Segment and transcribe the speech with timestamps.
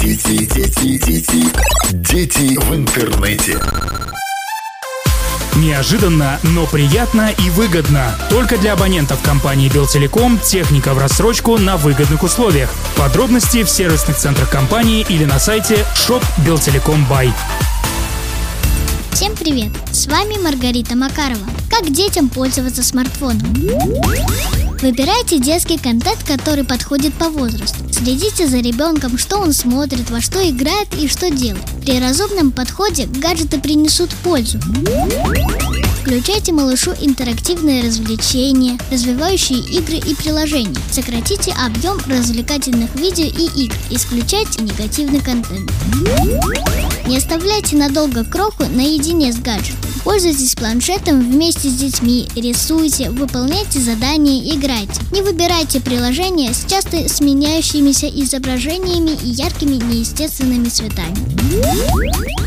[0.00, 1.52] Дети, дети, дети,
[1.92, 3.60] дети в интернете.
[5.56, 8.14] Неожиданно, но приятно и выгодно.
[8.28, 12.70] Только для абонентов компании Белтелеком техника в рассрочку на выгодных условиях.
[12.96, 17.32] Подробности в сервисных центрах компании или на сайте shop Белтелеком Бай.
[19.10, 19.72] Всем привет!
[19.90, 21.44] С вами Маргарита Макарова.
[21.68, 23.52] Как детям пользоваться смартфоном?
[24.82, 27.84] Выбирайте детский контент, который подходит по возрасту.
[27.92, 31.64] Следите за ребенком, что он смотрит, во что играет и что делает.
[31.84, 34.58] При разумном подходе гаджеты принесут пользу.
[36.00, 40.74] Включайте малышу интерактивные развлечения, развивающие игры и приложения.
[40.90, 43.74] Сократите объем развлекательных видео и игр.
[43.90, 45.70] Исключайте негативный контент.
[47.06, 49.90] Не оставляйте надолго кроху наедине с гаджетом.
[50.04, 55.00] Пользуйтесь планшетом вместе с детьми, рисуйте, выполняйте задания, играйте.
[55.12, 61.16] Не выбирайте приложения с часто сменяющимися изображениями и яркими неестественными цветами.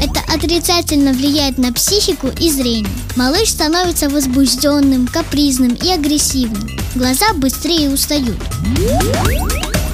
[0.02, 2.92] Это отрицательно влияет на психику и зрение.
[3.16, 6.68] Малыш становится возбужденным, капризным и агрессивным.
[6.96, 8.38] Глаза быстрее устают.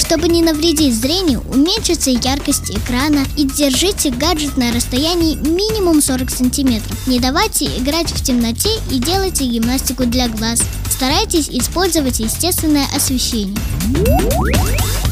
[0.09, 6.97] Чтобы не навредить зрению, уменьшите яркость экрана и держите гаджет на расстоянии минимум 40 сантиметров.
[7.05, 10.63] Не давайте играть в темноте и делайте гимнастику для глаз.
[10.89, 13.55] Старайтесь использовать естественное освещение.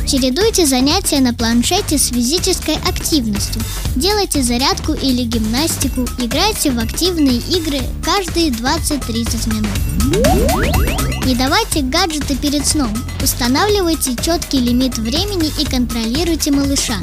[0.08, 3.62] Чередуйте занятия на планшете с физической активностью.
[3.98, 11.26] Делайте зарядку или гимнастику, играйте в активные игры каждые 20-30 минут.
[11.26, 12.94] Не давайте гаджеты перед сном.
[13.22, 17.00] Устанавливайте четкий лимит времени и контролируйте малыша.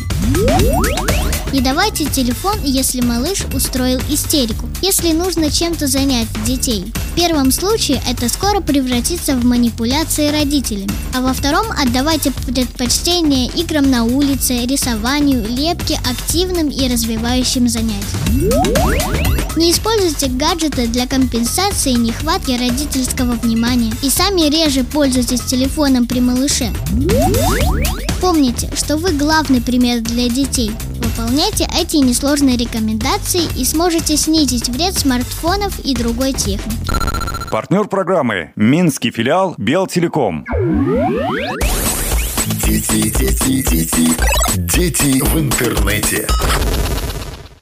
[1.55, 4.69] Не давайте телефон, если малыш устроил истерику.
[4.83, 6.93] Если нужно чем-то занять детей.
[7.13, 10.91] В первом случае это скоро превратится в манипуляции родителями.
[11.15, 18.51] А во втором отдавайте предпочтение играм на улице, рисованию, лепке, активным и развивающим занятиям.
[19.57, 26.73] Не используйте гаджеты для компенсации нехватки родительского внимания и сами реже пользуйтесь телефоном при малыше.
[28.25, 30.71] Помните, что вы главный пример для детей.
[30.97, 36.91] Выполняйте эти несложные рекомендации и сможете снизить вред смартфонов и другой техники.
[37.51, 40.47] Партнер программы Минский филиал Белтелеком.
[42.65, 44.17] Дети, дети, дети,
[44.57, 46.27] дети в интернете.